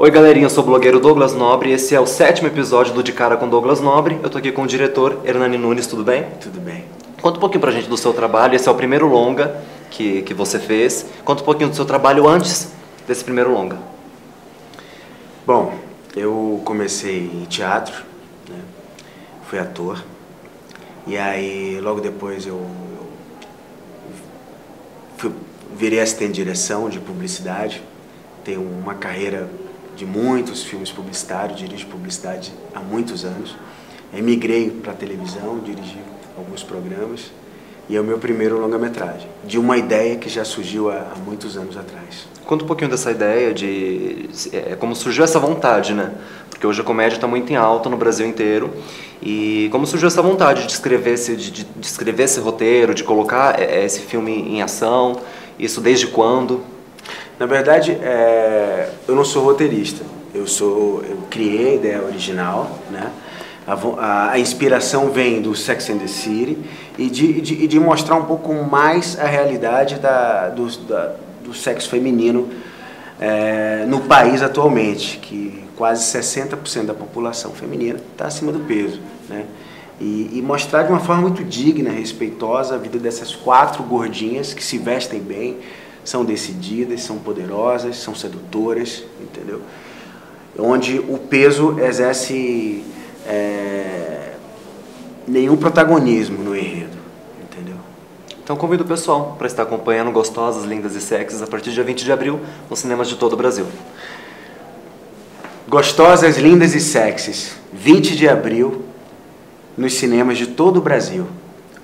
[0.00, 3.02] Oi galerinha, eu sou o blogueiro Douglas Nobre e esse é o sétimo episódio do
[3.02, 4.16] De Cara com Douglas Nobre.
[4.22, 6.24] Eu tô aqui com o diretor Hernani Nunes, tudo bem?
[6.40, 6.84] Tudo bem.
[7.20, 9.60] Conta um pouquinho pra gente do seu trabalho, esse é o primeiro longa
[9.90, 11.04] que, que você fez.
[11.24, 12.70] Conta um pouquinho do seu trabalho antes
[13.08, 13.76] desse primeiro longa.
[15.44, 15.74] Bom,
[16.14, 18.04] eu comecei em teatro,
[18.48, 18.60] né?
[19.50, 20.04] fui ator,
[21.08, 23.08] e aí logo depois eu, eu
[25.16, 25.32] fui,
[25.74, 27.82] virei assistente de direção de publicidade,
[28.44, 29.50] tenho uma carreira
[29.98, 33.56] de muitos filmes publicitários, dirijo publicidade há muitos anos.
[34.14, 35.98] Emigrei para a televisão, dirigi
[36.36, 37.32] alguns programas
[37.88, 41.56] e é o meu primeiro longa-metragem, de uma ideia que já surgiu há, há, muitos
[41.56, 42.28] anos atrás.
[42.46, 46.12] Conta um pouquinho dessa ideia, de é, como surgiu essa vontade, né?
[46.48, 48.70] Porque hoje a comédia está muito em alta no Brasil inteiro
[49.20, 53.60] e como surgiu essa vontade de escrever esse, de, de escrever esse roteiro, de colocar
[53.60, 55.20] é, esse filme em ação,
[55.58, 56.77] isso desde quando?
[57.38, 60.04] Na verdade, é, eu não sou roteirista.
[60.34, 63.10] Eu sou, eu criei a ideia original, né?
[63.66, 66.58] A, a, a inspiração vem do Sex and the City
[66.96, 71.88] e de, de, de mostrar um pouco mais a realidade da, do, da, do sexo
[71.88, 72.48] feminino
[73.20, 79.44] é, no país atualmente, que quase 60% da população feminina está acima do peso, né?
[80.00, 84.62] E, e, mostrar de uma forma muito digna, respeitosa a vida dessas quatro gordinhas que
[84.62, 85.56] se vestem bem,
[86.08, 89.60] são decididas, são poderosas, são sedutoras, entendeu?
[90.58, 92.82] Onde o peso exerce
[93.26, 94.32] é,
[95.26, 96.96] nenhum protagonismo no enredo,
[97.42, 97.76] entendeu?
[98.42, 101.84] Então convido o pessoal para estar acompanhando Gostosas, Lindas e Sexys a partir do dia
[101.84, 103.66] 20 de abril nos cinemas de todo o Brasil.
[105.68, 108.82] Gostosas, Lindas e Sexys, 20 de abril
[109.76, 111.26] nos cinemas de todo o Brasil.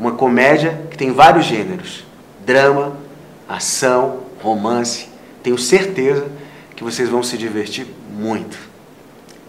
[0.01, 2.07] Uma comédia que tem vários gêneros:
[2.47, 3.04] drama,
[3.49, 5.09] ação, romance.
[5.43, 6.27] Tenho certeza
[6.75, 8.59] que vocês vão se divertir muito.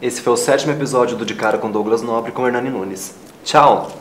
[0.02, 3.16] Esse foi o sétimo episódio do De Cara com Douglas Nobre com Hernani Nunes.
[3.44, 3.92] Tchau!